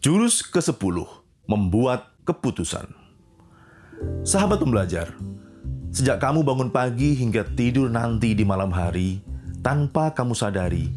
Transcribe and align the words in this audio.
Jurus 0.00 0.40
ke-10, 0.40 1.04
membuat 1.44 2.16
keputusan. 2.24 2.88
Sahabat 4.24 4.64
pembelajar, 4.64 5.12
sejak 5.92 6.24
kamu 6.24 6.40
bangun 6.40 6.72
pagi 6.72 7.12
hingga 7.12 7.44
tidur 7.52 7.92
nanti 7.92 8.32
di 8.32 8.40
malam 8.40 8.72
hari, 8.72 9.20
tanpa 9.60 10.08
kamu 10.16 10.32
sadari, 10.32 10.88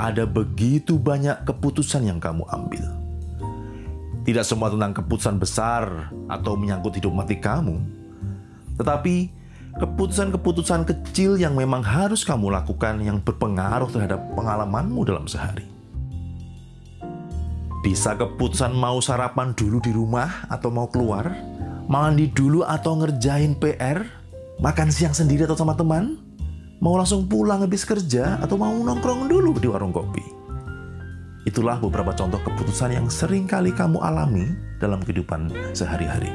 ada 0.00 0.24
begitu 0.24 0.96
banyak 0.96 1.44
keputusan 1.44 2.08
yang 2.08 2.16
kamu 2.16 2.48
ambil. 2.48 2.88
Tidak 4.24 4.44
semua 4.48 4.72
tentang 4.72 4.96
keputusan 4.96 5.36
besar 5.36 6.08
atau 6.32 6.56
menyangkut 6.56 6.96
hidup 6.96 7.12
mati 7.12 7.36
kamu, 7.36 7.76
tetapi 8.80 9.28
keputusan-keputusan 9.76 10.88
kecil 10.88 11.36
yang 11.36 11.52
memang 11.52 11.84
harus 11.84 12.24
kamu 12.24 12.48
lakukan 12.48 12.96
yang 13.04 13.20
berpengaruh 13.20 13.92
terhadap 13.92 14.24
pengalamanmu 14.32 15.04
dalam 15.04 15.28
sehari. 15.28 15.77
Bisa 17.78 18.18
keputusan 18.18 18.74
mau 18.74 18.98
sarapan 18.98 19.54
dulu 19.54 19.78
di 19.78 19.94
rumah 19.94 20.46
atau 20.50 20.66
mau 20.66 20.90
keluar, 20.90 21.30
mandi 21.86 22.26
dulu 22.26 22.66
atau 22.66 22.98
ngerjain 22.98 23.54
PR, 23.54 24.02
makan 24.58 24.90
siang 24.90 25.14
sendiri 25.14 25.46
atau 25.46 25.54
sama 25.54 25.78
teman, 25.78 26.18
mau 26.82 26.98
langsung 26.98 27.30
pulang 27.30 27.62
habis 27.62 27.86
kerja 27.86 28.42
atau 28.42 28.58
mau 28.58 28.74
nongkrong 28.74 29.30
dulu 29.30 29.62
di 29.62 29.70
warung 29.70 29.94
kopi. 29.94 30.22
Itulah 31.46 31.78
beberapa 31.78 32.10
contoh 32.18 32.42
keputusan 32.42 32.98
yang 32.98 33.06
sering 33.06 33.46
kali 33.46 33.70
kamu 33.70 34.02
alami 34.02 34.50
dalam 34.82 34.98
kehidupan 34.98 35.48
sehari-hari. 35.70 36.28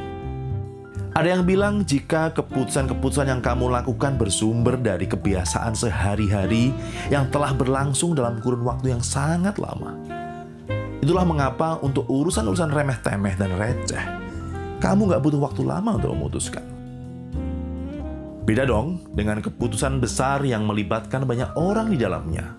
Ada 1.13 1.37
yang 1.37 1.43
bilang 1.45 1.85
jika 1.85 2.33
keputusan-keputusan 2.33 3.29
yang 3.29 3.37
kamu 3.37 3.69
lakukan 3.69 4.17
bersumber 4.17 4.79
dari 4.81 5.05
kebiasaan 5.05 5.77
sehari-hari 5.77 6.73
yang 7.13 7.29
telah 7.29 7.53
berlangsung 7.53 8.17
dalam 8.17 8.41
kurun 8.41 8.65
waktu 8.65 8.97
yang 8.97 9.03
sangat 9.05 9.61
lama. 9.61 10.22
Itulah 11.03 11.27
mengapa 11.27 11.83
untuk 11.83 12.07
urusan-urusan 12.07 12.71
remeh-temeh 12.71 13.35
dan 13.35 13.51
receh, 13.59 14.05
kamu 14.79 15.11
nggak 15.11 15.19
butuh 15.19 15.41
waktu 15.43 15.67
lama 15.67 15.99
untuk 15.99 16.15
memutuskan. 16.15 16.63
Beda 18.47 18.63
dong 18.63 19.03
dengan 19.11 19.43
keputusan 19.43 19.99
besar 19.99 20.39
yang 20.47 20.63
melibatkan 20.63 21.27
banyak 21.27 21.51
orang 21.59 21.91
di 21.91 21.99
dalamnya, 21.99 22.55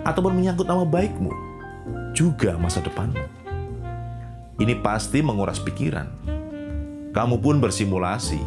ataupun 0.00 0.32
menyangkut 0.40 0.64
nama 0.64 0.88
baikmu, 0.88 1.28
juga 2.16 2.56
masa 2.56 2.80
depanmu. 2.80 3.20
Ini 4.56 4.80
pasti 4.80 5.20
menguras 5.20 5.60
pikiran. 5.60 6.08
Kamu 7.12 7.36
pun 7.36 7.60
bersimulasi. 7.60 8.40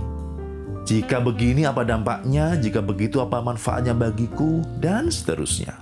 Jika 0.90 1.22
begini 1.22 1.70
apa 1.70 1.86
dampaknya, 1.86 2.58
jika 2.58 2.82
begitu 2.82 3.22
apa 3.22 3.38
manfaatnya 3.38 3.94
bagiku, 3.94 4.66
dan 4.82 5.14
seterusnya. 5.14 5.78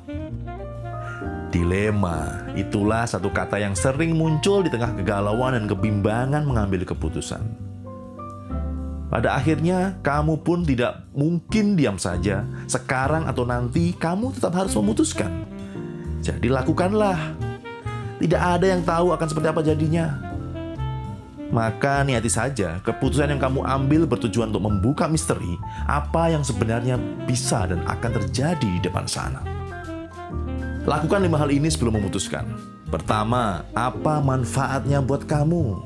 Dilema, 1.49 2.45
itulah 2.53 3.09
satu 3.09 3.33
kata 3.33 3.57
yang 3.57 3.73
sering 3.73 4.13
muncul 4.13 4.61
di 4.61 4.69
tengah 4.69 4.93
kegalauan 4.93 5.57
dan 5.57 5.65
kebimbangan 5.65 6.45
mengambil 6.45 6.85
keputusan. 6.85 7.41
Pada 9.09 9.33
akhirnya, 9.33 9.97
kamu 10.05 10.45
pun 10.45 10.61
tidak 10.61 11.09
mungkin 11.17 11.73
diam 11.73 11.97
saja. 11.97 12.45
Sekarang 12.69 13.25
atau 13.25 13.49
nanti, 13.49 13.97
kamu 13.97 14.37
tetap 14.37 14.53
harus 14.53 14.77
memutuskan. 14.77 15.49
Jadi 16.21 16.53
lakukanlah. 16.53 17.17
Tidak 18.21 18.37
ada 18.37 18.69
yang 18.69 18.85
tahu 18.85 19.09
akan 19.09 19.27
seperti 19.27 19.47
apa 19.49 19.61
jadinya. 19.65 20.05
Maka 21.49 22.05
niati 22.05 22.29
saja 22.29 22.77
keputusan 22.85 23.33
yang 23.33 23.41
kamu 23.41 23.65
ambil 23.65 24.05
bertujuan 24.05 24.53
untuk 24.53 24.69
membuka 24.69 25.09
misteri 25.09 25.57
apa 25.89 26.29
yang 26.29 26.45
sebenarnya 26.45 27.01
bisa 27.25 27.65
dan 27.65 27.81
akan 27.89 28.21
terjadi 28.21 28.69
di 28.77 28.77
depan 28.77 29.09
sana. 29.09 29.58
Lakukan 30.89 31.21
lima 31.21 31.37
hal 31.37 31.53
ini 31.53 31.69
sebelum 31.69 32.01
memutuskan. 32.01 32.49
Pertama, 32.89 33.61
apa 33.77 34.17
manfaatnya 34.25 35.05
buat 35.05 35.21
kamu? 35.29 35.85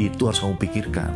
Itu 0.00 0.32
harus 0.32 0.40
kamu 0.40 0.56
pikirkan. 0.56 1.12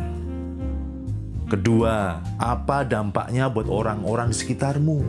Kedua, 1.49 2.21
apa 2.37 2.85
dampaknya 2.85 3.49
buat 3.49 3.65
orang-orang 3.73 4.29
di 4.29 4.37
sekitarmu? 4.37 5.01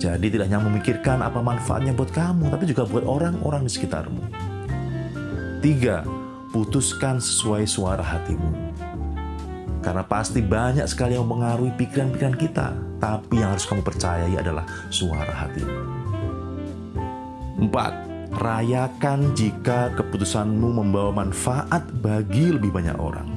Jadi 0.00 0.32
tidak 0.32 0.48
hanya 0.48 0.64
memikirkan 0.64 1.20
apa 1.20 1.44
manfaatnya 1.44 1.92
buat 1.92 2.08
kamu, 2.16 2.48
tapi 2.48 2.64
juga 2.64 2.88
buat 2.88 3.04
orang-orang 3.04 3.68
di 3.68 3.70
sekitarmu. 3.76 4.24
Tiga, 5.60 6.00
putuskan 6.48 7.20
sesuai 7.20 7.68
suara 7.68 8.00
hatimu. 8.00 8.72
Karena 9.84 10.00
pasti 10.00 10.40
banyak 10.40 10.88
sekali 10.88 11.12
yang 11.12 11.28
mengaruhi 11.28 11.76
pikiran-pikiran 11.76 12.36
kita, 12.40 12.72
tapi 12.96 13.44
yang 13.44 13.52
harus 13.52 13.68
kamu 13.68 13.84
percayai 13.84 14.32
adalah 14.40 14.64
suara 14.88 15.44
hatimu. 15.44 16.08
Empat, 17.60 17.92
rayakan 18.40 19.36
jika 19.36 19.92
keputusanmu 19.92 20.80
membawa 20.80 21.12
manfaat 21.20 21.84
bagi 22.00 22.56
lebih 22.56 22.72
banyak 22.72 22.96
orang. 22.96 23.28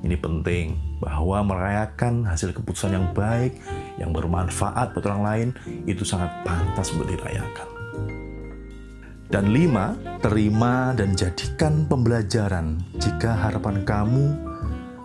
Ini 0.00 0.16
penting 0.16 0.96
bahwa 0.96 1.44
merayakan 1.44 2.24
hasil 2.24 2.56
keputusan 2.56 2.96
yang 2.96 3.12
baik, 3.12 3.60
yang 4.00 4.16
bermanfaat 4.16 4.96
buat 4.96 5.04
orang 5.12 5.22
lain, 5.28 5.48
itu 5.84 6.08
sangat 6.08 6.32
pantas 6.40 6.88
untuk 6.96 7.12
dirayakan. 7.12 7.68
Dan 9.28 9.52
lima, 9.52 9.92
terima 10.24 10.96
dan 10.96 11.12
jadikan 11.12 11.84
pembelajaran 11.84 12.80
jika 12.96 13.36
harapan 13.36 13.84
kamu 13.84 14.40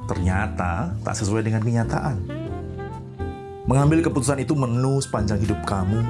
ternyata 0.08 0.96
tak 1.04 1.16
sesuai 1.20 1.44
dengan 1.44 1.60
kenyataan. 1.60 2.24
Mengambil 3.68 4.00
keputusan 4.00 4.40
itu 4.40 4.56
menu 4.56 5.04
sepanjang 5.04 5.44
hidup 5.44 5.60
kamu, 5.68 6.02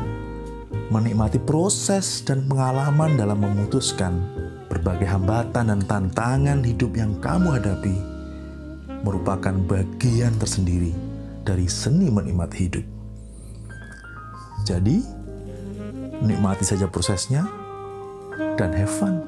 menikmati 0.89 1.37
proses 1.37 2.25
dan 2.25 2.49
pengalaman 2.49 3.13
dalam 3.13 3.37
memutuskan 3.37 4.17
berbagai 4.69 5.05
hambatan 5.05 5.69
dan 5.69 5.81
tantangan 5.85 6.65
hidup 6.65 6.97
yang 6.97 7.13
kamu 7.21 7.61
hadapi 7.61 7.93
merupakan 9.05 9.53
bagian 9.69 10.33
tersendiri 10.41 10.91
dari 11.45 11.69
seni 11.69 12.09
menikmati 12.09 12.57
hidup. 12.57 12.85
Jadi, 14.65 15.01
nikmati 16.21 16.67
saja 16.67 16.85
prosesnya, 16.89 17.47
dan 18.57 18.73
have 18.75 18.91
fun. 18.91 19.23